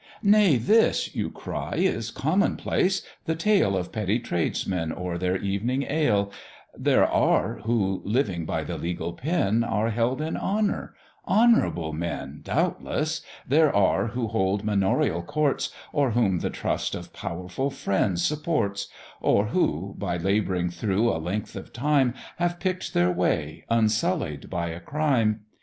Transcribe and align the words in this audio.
"Nay, 0.23 0.57
this," 0.57 1.15
you 1.15 1.29
cry, 1.29 1.75
"is 1.75 2.09
common 2.09 2.55
place, 2.57 3.03
the 3.25 3.35
tale 3.35 3.77
Of 3.77 3.91
petty 3.91 4.17
tradesmen 4.17 4.91
o'er 4.91 5.19
their 5.19 5.37
evening 5.37 5.85
ale; 5.87 6.31
There 6.75 7.05
are 7.07 7.59
who, 7.65 8.01
living 8.03 8.43
by 8.47 8.63
the 8.63 8.79
legal 8.79 9.13
pen, 9.13 9.63
Are 9.63 9.91
held 9.91 10.19
in 10.19 10.35
honour, 10.37 10.95
'Honourable 11.27 11.93
men'" 11.93 12.39
Doubtless 12.43 13.21
there 13.47 13.71
are 13.75 14.07
who 14.07 14.29
hold 14.29 14.63
manorial 14.63 15.21
courts, 15.21 15.69
Or 15.93 16.09
whom 16.09 16.39
the 16.39 16.49
trust 16.49 16.95
of 16.95 17.13
powerful 17.13 17.69
friends 17.69 18.25
supports, 18.25 18.87
Or 19.19 19.49
who, 19.49 19.93
by 19.99 20.17
labouring 20.17 20.71
through 20.71 21.11
a 21.15 21.21
length 21.21 21.55
of 21.55 21.71
time, 21.71 22.15
Have 22.37 22.59
pick'd 22.59 22.95
their 22.95 23.11
way, 23.11 23.65
unsullied 23.69 24.49
by 24.49 24.69
a 24.69 24.79
crime. 24.79 25.41